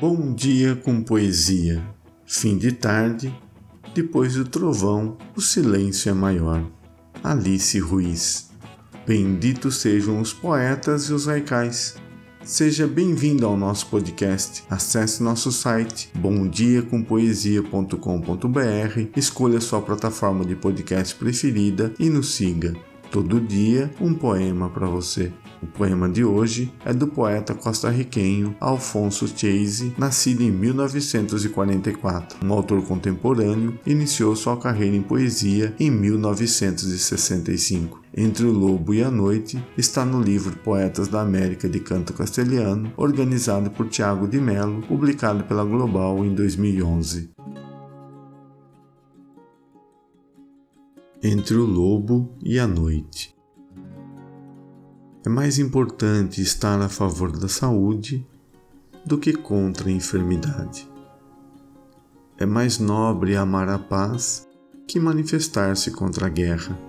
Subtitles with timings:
[0.00, 1.84] Bom dia com poesia.
[2.24, 3.36] Fim de tarde,
[3.92, 6.64] depois do trovão, o silêncio é maior.
[7.20, 8.48] Alice Ruiz.
[9.04, 11.96] Benditos sejam os poetas e os raicais.
[12.44, 14.62] Seja bem-vindo ao nosso podcast.
[14.70, 22.72] Acesse nosso site bomdiacompoesia.com.br, escolha sua plataforma de podcast preferida e nos siga.
[23.10, 25.32] Todo dia um poema para você.
[25.60, 32.46] O poema de hoje é do poeta costarriquenho Alfonso Chase, nascido em 1944.
[32.46, 38.00] Um autor contemporâneo, iniciou sua carreira em poesia em 1965.
[38.16, 42.92] Entre o Lobo e a Noite está no livro Poetas da América de Canto Castelhano,
[42.96, 47.30] organizado por Tiago de Mello, publicado pela Global em 2011.
[51.20, 53.37] Entre o Lobo e a Noite
[55.28, 58.26] é mais importante estar a favor da saúde
[59.04, 60.88] do que contra a enfermidade.
[62.38, 64.48] É mais nobre amar a paz
[64.86, 66.80] que manifestar-se contra a guerra.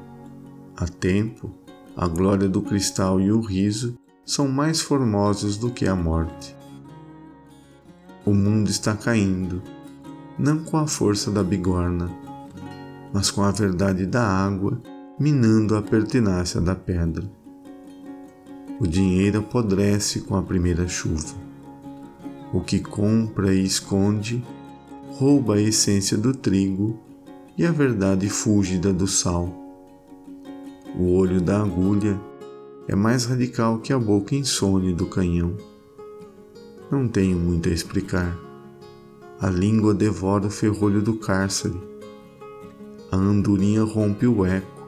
[0.78, 1.52] Há tempo,
[1.98, 6.56] a glória do cristal e o riso são mais formosos do que a morte.
[8.26, 9.62] O mundo está caindo,
[10.38, 12.10] não com a força da bigorna,
[13.12, 14.82] mas com a verdade da água
[15.20, 17.39] minando a pertinácia da pedra.
[18.80, 21.35] O dinheiro apodrece com a primeira chuva.
[22.53, 24.41] O que compra e esconde
[25.09, 26.97] rouba a essência do trigo
[27.58, 29.53] e a verdade fúlgida do sal.
[30.97, 32.17] O olho da agulha
[32.88, 35.58] é mais radical que a boca insone do canhão.
[36.89, 38.33] Não tenho muito a explicar.
[39.41, 41.77] A língua devora o ferrolho do cárcere.
[43.11, 44.88] A andorinha rompe o eco.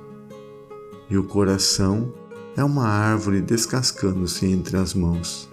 [1.09, 2.20] E o coração
[2.55, 5.49] é uma árvore descascando-se entre as mãos.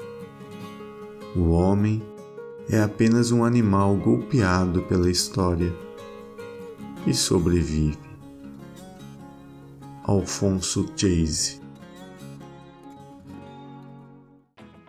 [1.37, 2.03] O homem
[2.69, 5.75] é apenas um animal golpeado pela história
[7.07, 7.99] e sobrevive.
[10.05, 11.68] Alfonso Chase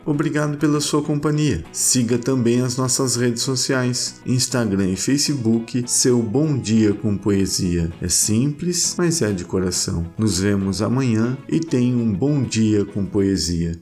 [0.05, 1.63] Obrigado pela sua companhia.
[1.71, 7.91] Siga também as nossas redes sociais, Instagram e Facebook, seu Bom Dia com Poesia.
[8.01, 10.05] É simples, mas é de coração.
[10.17, 13.79] Nos vemos amanhã e tenha um bom dia com poesia.